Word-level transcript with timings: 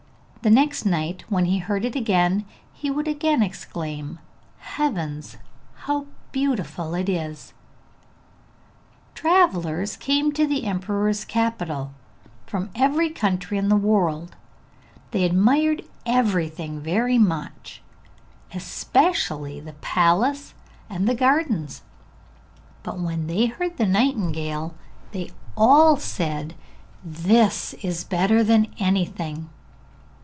The 0.43 0.49
next 0.49 0.85
night 0.87 1.23
when 1.29 1.45
he 1.45 1.59
heard 1.59 1.85
it 1.85 1.95
again 1.95 2.45
he 2.73 2.89
would 2.89 3.07
again 3.07 3.43
exclaim, 3.43 4.17
'Heavens, 4.57 5.37
how 5.85 6.07
beautiful 6.31 6.95
it 6.95 7.07
is!' 7.07 7.53
Travellers 9.13 9.95
came 9.95 10.31
to 10.31 10.47
the 10.47 10.65
emperor's 10.65 11.25
capital, 11.25 11.91
from 12.47 12.71
every 12.73 13.11
country 13.11 13.59
in 13.59 13.69
the 13.69 13.75
world; 13.75 14.35
they 15.11 15.25
admired 15.25 15.83
everything 16.07 16.79
very 16.79 17.19
much, 17.19 17.83
especially 18.51 19.59
the 19.59 19.73
palace 19.73 20.55
and 20.89 21.07
the 21.07 21.13
gardens, 21.13 21.83
but 22.81 22.97
when 22.99 23.27
they 23.27 23.45
heard 23.45 23.77
the 23.77 23.85
nightingale 23.85 24.73
they 25.11 25.29
all 25.55 25.97
said, 25.97 26.55
'This 27.03 27.75
is 27.83 28.03
better 28.03 28.43
than 28.43 28.73
anything!' 28.79 29.47